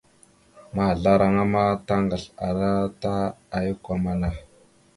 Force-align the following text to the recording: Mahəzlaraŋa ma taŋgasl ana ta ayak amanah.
Mahəzlaraŋa 0.73 1.43
ma 1.53 1.63
taŋgasl 1.87 2.29
ana 2.47 2.69
ta 3.01 3.13
ayak 3.57 3.83
amanah. 3.93 4.35